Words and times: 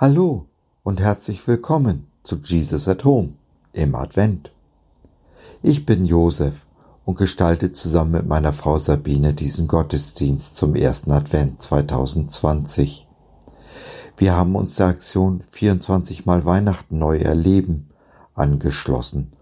Hallo 0.00 0.46
und 0.84 1.00
herzlich 1.00 1.48
willkommen 1.48 2.06
zu 2.22 2.36
Jesus 2.36 2.86
at 2.86 3.04
Home 3.04 3.30
im 3.72 3.96
Advent. 3.96 4.52
Ich 5.60 5.86
bin 5.86 6.04
Josef 6.04 6.66
und 7.04 7.18
gestalte 7.18 7.72
zusammen 7.72 8.12
mit 8.12 8.28
meiner 8.28 8.52
Frau 8.52 8.78
Sabine 8.78 9.34
diesen 9.34 9.66
Gottesdienst 9.66 10.56
zum 10.56 10.76
ersten 10.76 11.10
Advent 11.10 11.60
2020. 11.62 13.08
Wir 14.16 14.36
haben 14.36 14.54
uns 14.54 14.76
der 14.76 14.86
Aktion 14.86 15.42
24 15.50 16.26
mal 16.26 16.44
Weihnachten 16.44 16.96
neu 16.96 17.18
erleben 17.18 17.90
angeschlossen 18.34 19.32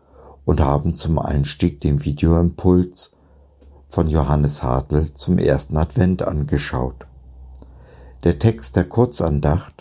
und 0.47 0.63
haben 0.63 0.95
zum 0.95 1.19
Einstieg 1.19 1.83
den 1.83 2.03
Videoimpuls 2.03 3.15
von 3.89 4.09
Johannes 4.09 4.63
Hartl 4.63 5.13
zum 5.13 5.37
ersten 5.37 5.77
Advent 5.77 6.23
angeschaut. 6.23 7.07
Der 8.25 8.39
Text 8.39 8.77
der 8.77 8.85
Kurzandacht 8.85 9.76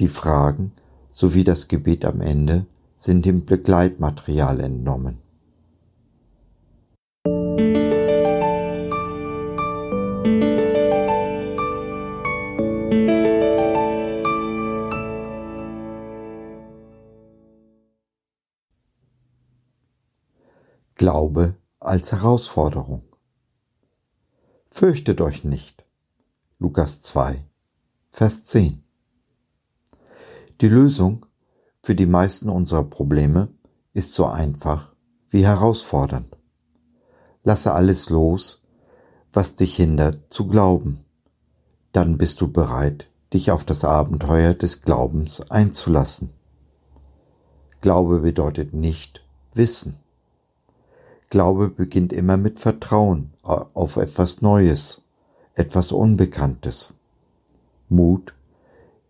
die 0.00 0.08
Fragen 0.08 0.72
sowie 1.12 1.44
das 1.44 1.68
Gebet 1.68 2.04
am 2.04 2.20
Ende 2.20 2.66
sind 2.96 3.24
dem 3.24 3.44
Begleitmaterial 3.44 4.60
entnommen. 4.60 5.18
Glaube 20.94 21.54
als 21.78 22.12
Herausforderung. 22.12 23.02
Fürchtet 24.68 25.20
euch 25.22 25.44
nicht. 25.44 25.84
Lukas 26.58 27.00
2, 27.00 27.42
Vers 28.10 28.44
10. 28.44 28.82
Die 30.60 30.68
Lösung 30.68 31.24
für 31.82 31.94
die 31.94 32.04
meisten 32.04 32.50
unserer 32.50 32.84
Probleme 32.84 33.48
ist 33.94 34.12
so 34.12 34.26
einfach 34.26 34.92
wie 35.30 35.46
herausfordernd. 35.46 36.36
Lasse 37.44 37.72
alles 37.72 38.10
los, 38.10 38.62
was 39.32 39.54
dich 39.54 39.76
hindert 39.76 40.18
zu 40.28 40.46
glauben. 40.46 41.00
Dann 41.92 42.18
bist 42.18 42.42
du 42.42 42.52
bereit, 42.52 43.08
dich 43.32 43.50
auf 43.50 43.64
das 43.64 43.84
Abenteuer 43.84 44.52
des 44.52 44.82
Glaubens 44.82 45.40
einzulassen. 45.50 46.30
Glaube 47.80 48.18
bedeutet 48.18 48.74
nicht 48.74 49.24
Wissen. 49.54 49.96
Glaube 51.30 51.68
beginnt 51.70 52.12
immer 52.12 52.36
mit 52.36 52.60
Vertrauen 52.60 53.32
auf 53.42 53.96
etwas 53.96 54.42
Neues, 54.42 55.00
etwas 55.54 55.90
Unbekanntes. 55.90 56.92
Mut 57.88 58.34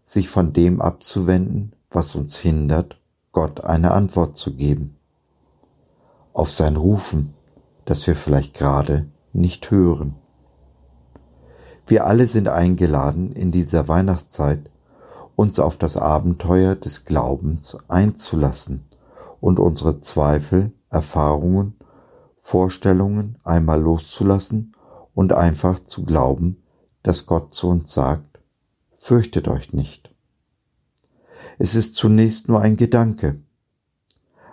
sich 0.02 0.28
von 0.28 0.52
dem 0.52 0.80
abzuwenden, 0.80 1.74
was 1.90 2.14
uns 2.14 2.36
hindert, 2.38 2.98
Gott 3.32 3.64
eine 3.64 3.92
Antwort 3.92 4.36
zu 4.36 4.54
geben. 4.54 4.96
Auf 6.32 6.50
sein 6.50 6.76
Rufen, 6.76 7.34
das 7.84 8.06
wir 8.06 8.16
vielleicht 8.16 8.54
gerade 8.54 9.06
nicht 9.32 9.70
hören. 9.70 10.16
Wir 11.86 12.06
alle 12.06 12.26
sind 12.26 12.48
eingeladen, 12.48 13.32
in 13.32 13.50
dieser 13.50 13.88
Weihnachtszeit 13.88 14.70
uns 15.36 15.58
auf 15.58 15.76
das 15.76 15.96
Abenteuer 15.96 16.74
des 16.74 17.04
Glaubens 17.04 17.76
einzulassen 17.88 18.86
und 19.40 19.58
unsere 19.58 20.00
Zweifel, 20.00 20.72
Erfahrungen, 20.88 21.74
Vorstellungen 22.38 23.38
einmal 23.44 23.80
loszulassen 23.80 24.76
und 25.14 25.32
einfach 25.32 25.80
zu 25.80 26.04
glauben, 26.04 26.62
dass 27.02 27.26
Gott 27.26 27.54
zu 27.54 27.69
uns 27.69 27.92
sagt, 27.92 28.29
fürchtet 29.00 29.49
euch 29.49 29.72
nicht. 29.72 30.15
Es 31.59 31.75
ist 31.75 31.97
zunächst 31.97 32.49
nur 32.49 32.61
ein 32.61 32.77
Gedanke, 32.77 33.41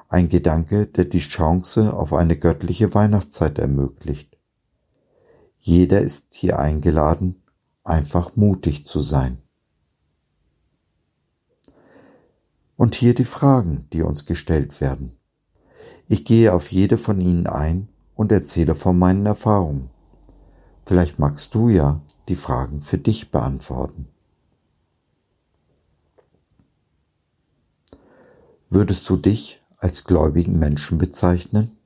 ein 0.08 0.30
Gedanke, 0.30 0.88
der 0.88 1.06
die 1.06 1.20
Chance 1.20 1.94
auf 1.94 2.14
eine 2.14 2.38
göttliche 2.38 2.94
Weihnachtszeit 2.94 3.60
ermöglicht. 3.60 4.38
Jeder 5.60 6.00
ist 6.00 6.34
hier 6.34 6.60
eingeladen, 6.60 7.44
einfach 7.84 8.36
mutig 8.36 8.86
zu 8.86 9.02
sein. 9.02 9.42
Und 12.78 12.96
hier 12.96 13.14
die 13.14 13.26
Fragen, 13.26 13.88
die 13.92 14.02
uns 14.02 14.26
gestellt 14.26 14.80
werden. 14.80 15.18
Ich 16.08 16.24
gehe 16.24 16.54
auf 16.54 16.72
jede 16.72 16.98
von 16.98 17.20
ihnen 17.20 17.48
ein 17.48 17.90
und 18.16 18.32
erzähle 18.32 18.76
von 18.76 18.98
meinen 18.98 19.26
Erfahrungen. 19.26 19.90
Vielleicht 20.86 21.20
magst 21.20 21.54
du 21.54 21.68
ja 21.68 22.00
die 22.30 22.38
Fragen 22.38 22.82
für 22.82 22.98
dich 22.98 23.30
beantworten. 23.30 24.08
Würdest 28.70 29.08
du 29.08 29.16
dich 29.16 29.62
als 29.78 30.04
gläubigen 30.04 30.60
Menschen 30.60 30.98
bezeichnen? 30.98 31.78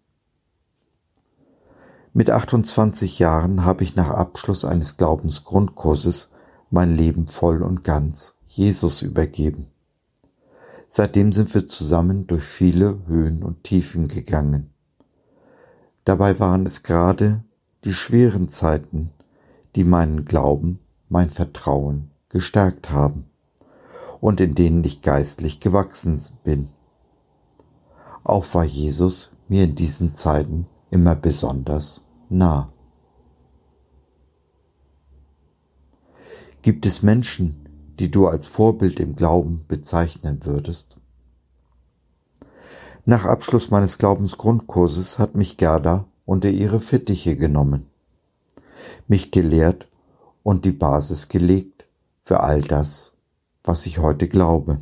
Mit 2.11 2.31
28 2.31 3.19
Jahren 3.19 3.63
habe 3.63 3.83
ich 3.83 3.95
nach 3.95 4.09
Abschluss 4.09 4.65
eines 4.65 4.97
Glaubensgrundkurses 4.97 6.31
mein 6.71 6.97
Leben 6.97 7.27
voll 7.27 7.61
und 7.61 7.83
ganz 7.83 8.39
Jesus 8.47 9.03
übergeben. 9.03 9.67
Seitdem 10.87 11.31
sind 11.31 11.53
wir 11.53 11.67
zusammen 11.67 12.25
durch 12.25 12.43
viele 12.43 13.05
Höhen 13.05 13.43
und 13.43 13.63
Tiefen 13.63 14.07
gegangen. 14.07 14.71
Dabei 16.03 16.39
waren 16.39 16.65
es 16.65 16.81
gerade 16.81 17.43
die 17.83 17.93
schweren 17.93 18.49
Zeiten, 18.49 19.11
die 19.75 19.83
meinen 19.83 20.25
Glauben, 20.25 20.79
mein 21.09 21.29
Vertrauen 21.29 22.09
gestärkt 22.29 22.89
haben 22.89 23.30
und 24.21 24.39
in 24.39 24.55
denen 24.55 24.83
ich 24.85 25.01
geistlich 25.01 25.59
gewachsen 25.59 26.21
bin. 26.45 26.69
Auch 28.23 28.45
war 28.53 28.63
Jesus 28.63 29.31
mir 29.49 29.65
in 29.65 29.75
diesen 29.75 30.15
Zeiten 30.15 30.67
immer 30.91 31.15
besonders 31.15 32.05
nah. 32.29 32.71
Gibt 36.61 36.85
es 36.85 37.01
Menschen, 37.01 37.67
die 37.99 38.11
du 38.11 38.27
als 38.27 38.45
Vorbild 38.45 38.99
im 38.99 39.15
Glauben 39.15 39.65
bezeichnen 39.67 40.45
würdest? 40.45 40.97
Nach 43.05 43.25
Abschluss 43.25 43.71
meines 43.71 43.97
Glaubensgrundkurses 43.97 45.17
hat 45.17 45.33
mich 45.33 45.57
Gerda 45.57 46.05
unter 46.25 46.49
ihre 46.49 46.79
Fittiche 46.79 47.35
genommen, 47.35 47.87
mich 49.07 49.31
gelehrt 49.31 49.87
und 50.43 50.65
die 50.65 50.71
Basis 50.71 51.27
gelegt 51.27 51.85
für 52.21 52.41
all 52.41 52.61
das, 52.61 53.17
was 53.63 53.85
ich 53.85 53.99
heute 53.99 54.27
glaube. 54.27 54.81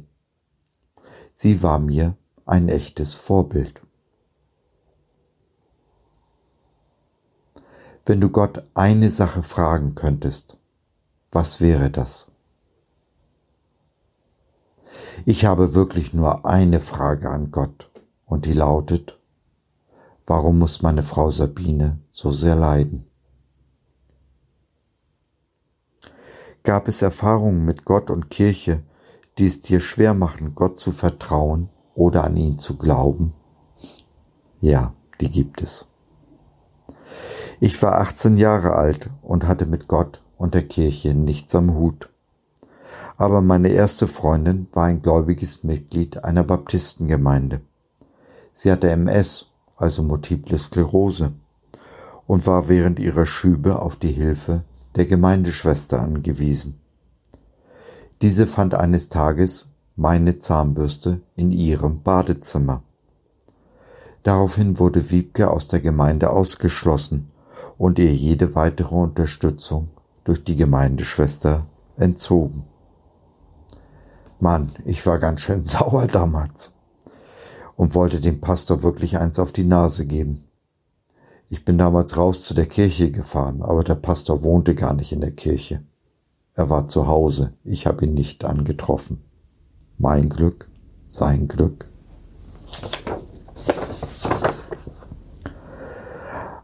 Sie 1.33 1.63
war 1.63 1.79
mir 1.79 2.15
ein 2.45 2.69
echtes 2.69 3.15
Vorbild. 3.15 3.81
Wenn 8.05 8.21
du 8.21 8.29
Gott 8.29 8.63
eine 8.73 9.09
Sache 9.09 9.43
fragen 9.43 9.95
könntest, 9.95 10.57
was 11.31 11.61
wäre 11.61 11.91
das? 11.91 12.31
Ich 15.25 15.45
habe 15.45 15.73
wirklich 15.73 16.13
nur 16.13 16.45
eine 16.45 16.79
Frage 16.79 17.29
an 17.29 17.51
Gott 17.51 17.91
und 18.25 18.45
die 18.45 18.53
lautet, 18.53 19.19
warum 20.25 20.59
muss 20.59 20.81
meine 20.81 21.03
Frau 21.03 21.29
Sabine 21.29 21.99
so 22.09 22.31
sehr 22.31 22.55
leiden? 22.55 23.08
Gab 26.63 26.87
es 26.87 27.01
Erfahrungen 27.01 27.63
mit 27.65 27.85
Gott 27.85 28.09
und 28.09 28.29
Kirche, 28.29 28.83
die 29.37 29.45
es 29.45 29.61
dir 29.61 29.79
schwer 29.79 30.13
machen, 30.13 30.55
Gott 30.55 30.79
zu 30.79 30.91
vertrauen 30.91 31.69
oder 31.95 32.25
an 32.25 32.35
ihn 32.35 32.59
zu 32.59 32.77
glauben? 32.77 33.33
Ja, 34.59 34.93
die 35.21 35.29
gibt 35.29 35.61
es. 35.61 35.87
Ich 37.61 37.81
war 37.81 37.99
18 37.99 38.37
Jahre 38.37 38.73
alt 38.73 39.09
und 39.21 39.47
hatte 39.47 39.65
mit 39.65 39.87
Gott 39.87 40.21
und 40.37 40.53
der 40.53 40.63
Kirche 40.63 41.13
nichts 41.13 41.55
am 41.55 41.73
Hut. 41.73 42.09
Aber 43.17 43.41
meine 43.41 43.69
erste 43.69 44.07
Freundin 44.07 44.67
war 44.73 44.85
ein 44.85 45.01
gläubiges 45.01 45.63
Mitglied 45.63 46.23
einer 46.23 46.43
Baptistengemeinde. 46.43 47.61
Sie 48.51 48.71
hatte 48.71 48.89
MS, 48.89 49.47
also 49.75 50.03
Multiple 50.03 50.57
Sklerose, 50.57 51.33
und 52.27 52.47
war 52.47 52.69
während 52.69 52.99
ihrer 52.99 53.25
Schübe 53.25 53.81
auf 53.81 53.95
die 53.95 54.11
Hilfe 54.11 54.63
der 54.95 55.05
Gemeindeschwester 55.05 56.01
angewiesen. 56.01 56.79
Diese 58.21 58.47
fand 58.47 58.73
eines 58.73 59.09
Tages 59.09 59.73
meine 59.95 60.39
Zahnbürste 60.39 61.21
in 61.35 61.51
ihrem 61.51 62.01
Badezimmer. 62.01 62.83
Daraufhin 64.23 64.79
wurde 64.79 65.09
Wiebke 65.11 65.49
aus 65.49 65.67
der 65.67 65.79
Gemeinde 65.79 66.29
ausgeschlossen 66.29 67.31
und 67.77 67.99
ihr 67.99 68.13
jede 68.13 68.55
weitere 68.55 68.95
Unterstützung 68.95 69.89
durch 70.23 70.43
die 70.43 70.55
Gemeindeschwester 70.55 71.65
entzogen. 71.95 72.65
Mann, 74.39 74.71
ich 74.85 75.05
war 75.05 75.19
ganz 75.19 75.41
schön 75.41 75.63
sauer 75.63 76.07
damals 76.07 76.75
und 77.75 77.95
wollte 77.95 78.19
dem 78.19 78.41
Pastor 78.41 78.83
wirklich 78.83 79.17
eins 79.17 79.39
auf 79.39 79.51
die 79.51 79.63
Nase 79.63 80.05
geben. 80.05 80.48
Ich 81.51 81.65
bin 81.65 81.79
damals 81.79 82.15
raus 82.15 82.43
zu 82.43 82.53
der 82.53 82.67
Kirche 82.67 83.09
gefahren, 83.09 83.63
aber 83.63 83.83
der 83.83 83.95
Pastor 83.95 84.43
wohnte 84.43 84.75
gar 84.75 84.93
nicht 84.93 85.11
in 85.11 85.19
der 85.19 85.31
Kirche. 85.31 85.81
Er 86.53 86.69
war 86.69 86.87
zu 86.87 87.07
Hause, 87.07 87.53
ich 87.63 87.87
habe 87.87 88.05
ihn 88.05 88.13
nicht 88.13 88.45
angetroffen. 88.45 89.23
mein 89.97 90.29
Glück, 90.29 90.69
sein 91.07 91.47
Glück. 91.47 91.89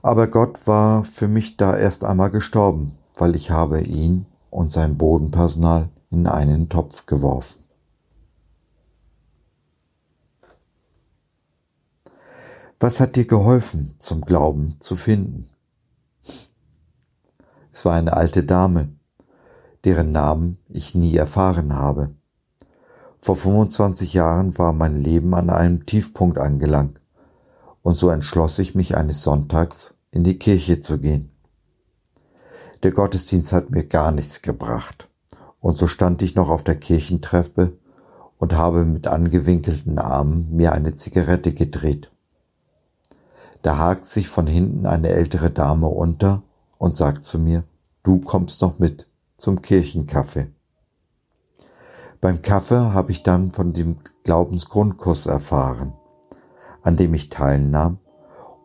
Aber 0.04 0.28
Gott 0.28 0.68
war 0.68 1.04
für 1.04 1.28
mich 1.28 1.58
da 1.58 1.76
erst 1.76 2.04
einmal 2.04 2.30
gestorben, 2.30 2.96
weil 3.16 3.36
ich 3.36 3.50
habe 3.50 3.82
ihn 3.82 4.28
und 4.52 4.72
sein 4.72 4.98
Bodenpersonal 4.98 5.90
in 6.12 6.28
einen 6.28 6.70
Topf 6.70 7.08
geworfen. 7.08 7.65
Was 12.78 13.00
hat 13.00 13.16
dir 13.16 13.26
geholfen, 13.26 13.96
zum 14.00 14.20
Glauben 14.20 14.76
zu 14.82 14.98
finden? 14.98 15.50
Es 17.72 17.86
war 17.86 17.94
eine 17.94 18.14
alte 18.14 18.44
Dame, 18.44 18.90
deren 19.86 20.12
Namen 20.12 20.58
ich 20.68 20.94
nie 20.94 21.16
erfahren 21.16 21.74
habe. 21.74 22.14
Vor 23.18 23.38
25 23.38 24.14
Jahren 24.14 24.58
war 24.58 24.74
mein 24.74 25.02
Leben 25.02 25.34
an 25.34 25.50
einem 25.50 25.86
Tiefpunkt 25.86 26.38
angelangt 26.38 27.00
und 27.82 27.98
so 27.98 28.10
entschloss 28.10 28.60
ich 28.60 28.76
mich 28.76 28.98
eines 28.98 29.24
Sonntags 29.24 30.00
in 30.12 30.26
die 30.26 30.38
Kirche 30.38 30.82
zu 30.82 31.00
gehen. 31.00 31.32
Der 32.84 32.92
Gottesdienst 32.92 33.54
hat 33.54 33.70
mir 33.70 33.86
gar 33.86 34.12
nichts 34.12 34.42
gebracht 34.42 35.08
und 35.62 35.78
so 35.78 35.88
stand 35.88 36.22
ich 36.22 36.36
noch 36.36 36.50
auf 36.50 36.64
der 36.64 36.76
Kirchentreppe 36.76 37.78
und 38.38 38.52
habe 38.52 38.84
mit 38.84 39.08
angewinkelten 39.08 39.98
Armen 39.98 40.54
mir 40.54 40.74
eine 40.74 40.94
Zigarette 40.94 41.54
gedreht. 41.54 42.12
Da 43.66 43.80
hakt 43.80 44.06
sich 44.06 44.28
von 44.28 44.46
hinten 44.46 44.86
eine 44.86 45.10
ältere 45.10 45.50
Dame 45.50 45.88
unter 45.88 46.44
und 46.78 46.94
sagt 46.94 47.24
zu 47.24 47.40
mir, 47.40 47.64
du 48.04 48.22
kommst 48.22 48.62
noch 48.62 48.78
mit 48.78 49.08
zum 49.38 49.64
Kirchenkaffee. 49.64 50.52
Beim 52.22 52.44
Kaffee 52.44 52.94
habe 52.94 53.12
ich 53.12 53.24
dann 53.24 53.52
von 53.52 53.74
dem 53.74 53.98
Glaubensgrundkurs 54.24 55.26
erfahren, 55.26 55.94
an 56.84 56.96
dem 56.96 57.16
ich 57.16 57.30
teilnahm 57.30 57.98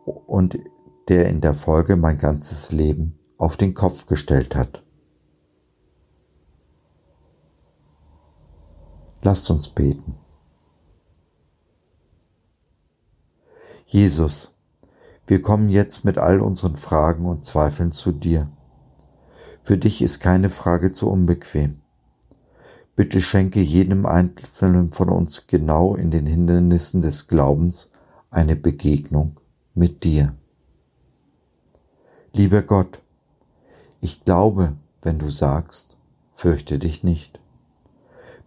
und 0.05 0.59
der 1.07 1.29
in 1.29 1.41
der 1.41 1.55
Folge 1.55 1.95
mein 1.95 2.19
ganzes 2.19 2.71
Leben 2.71 3.17
auf 3.39 3.57
den 3.57 3.73
Kopf 3.73 4.05
gestellt 4.05 4.55
hat. 4.55 4.83
Lasst 9.23 9.49
uns 9.49 9.67
beten. 9.67 10.13
Jesus, 13.87 14.51
wir 15.31 15.41
kommen 15.41 15.69
jetzt 15.69 16.03
mit 16.03 16.17
all 16.17 16.41
unseren 16.41 16.75
Fragen 16.75 17.25
und 17.25 17.45
Zweifeln 17.45 17.93
zu 17.93 18.11
dir. 18.11 18.49
Für 19.63 19.77
dich 19.77 20.01
ist 20.01 20.19
keine 20.19 20.49
Frage 20.49 20.91
zu 20.91 21.09
unbequem. 21.09 21.79
Bitte 22.97 23.21
schenke 23.21 23.61
jedem 23.61 24.05
Einzelnen 24.05 24.91
von 24.91 25.07
uns 25.07 25.47
genau 25.47 25.95
in 25.95 26.11
den 26.11 26.25
Hindernissen 26.25 27.01
des 27.01 27.29
Glaubens 27.29 27.93
eine 28.29 28.57
Begegnung 28.57 29.39
mit 29.73 30.03
dir. 30.03 30.35
Lieber 32.33 32.61
Gott, 32.61 32.99
ich 34.01 34.25
glaube, 34.25 34.73
wenn 35.01 35.17
du 35.17 35.29
sagst, 35.29 35.95
fürchte 36.33 36.77
dich 36.77 37.05
nicht. 37.05 37.39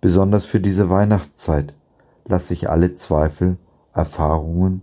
Besonders 0.03 0.45
für 0.45 0.61
diese 0.61 0.91
Weihnachtszeit 0.91 1.73
lasse 2.27 2.53
ich 2.53 2.69
alle 2.69 2.93
Zweifel, 2.95 3.57
Erfahrungen 3.95 4.83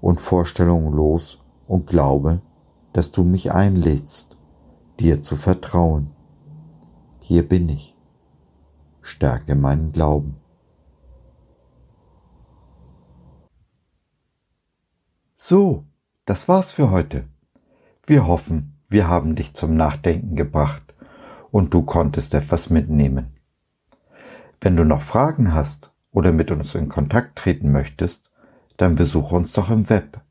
und 0.00 0.20
Vorstellungen 0.20 0.92
los 0.92 1.38
und 1.66 1.86
glaube, 1.86 2.40
dass 2.92 3.12
du 3.12 3.24
mich 3.24 3.52
einlädst, 3.52 4.36
dir 5.00 5.22
zu 5.22 5.36
vertrauen. 5.36 6.10
Hier 7.20 7.46
bin 7.46 7.68
ich. 7.68 7.96
Stärke 9.02 9.54
meinen 9.54 9.92
Glauben. 9.92 10.36
So, 15.36 15.84
das 16.26 16.48
war's 16.48 16.72
für 16.72 16.90
heute. 16.90 17.26
Wir 18.06 18.26
hoffen, 18.26 18.78
wir 18.88 19.08
haben 19.08 19.34
dich 19.34 19.54
zum 19.54 19.76
Nachdenken 19.76 20.36
gebracht 20.36 20.94
und 21.50 21.72
du 21.72 21.82
konntest 21.82 22.34
etwas 22.34 22.70
mitnehmen. 22.70 23.36
Wenn 24.60 24.76
du 24.76 24.84
noch 24.84 25.02
Fragen 25.02 25.54
hast 25.54 25.92
oder 26.10 26.32
mit 26.32 26.50
uns 26.50 26.74
in 26.74 26.88
Kontakt 26.88 27.36
treten 27.36 27.70
möchtest, 27.70 28.30
dann 28.78 28.94
besuche 28.94 29.36
uns 29.36 29.52
doch 29.52 29.68
im 29.68 29.90
Web 29.90 30.22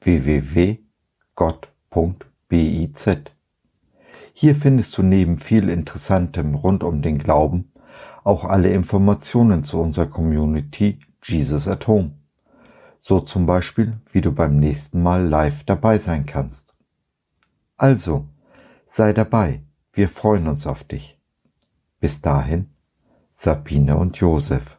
www.gott.biz. 0.00 0.84
Hier 4.32 4.54
findest 4.54 4.96
du 4.96 5.02
neben 5.02 5.38
viel 5.38 5.68
Interessantem 5.68 6.54
rund 6.54 6.84
um 6.84 7.02
den 7.02 7.18
Glauben 7.18 7.72
auch 8.26 8.44
alle 8.44 8.72
Informationen 8.72 9.62
zu 9.62 9.80
unserer 9.80 10.06
Community 10.06 10.98
Jesus 11.22 11.68
at 11.68 11.86
Home. 11.86 12.10
So 12.98 13.20
zum 13.20 13.46
Beispiel, 13.46 14.00
wie 14.10 14.20
du 14.20 14.32
beim 14.32 14.58
nächsten 14.58 15.00
Mal 15.00 15.28
live 15.28 15.62
dabei 15.62 15.98
sein 15.98 16.26
kannst. 16.26 16.74
Also, 17.76 18.26
sei 18.88 19.12
dabei, 19.12 19.62
wir 19.92 20.08
freuen 20.08 20.48
uns 20.48 20.66
auf 20.66 20.82
dich. 20.82 21.16
Bis 22.00 22.20
dahin, 22.20 22.68
Sabine 23.34 23.96
und 23.96 24.16
Josef. 24.16 24.75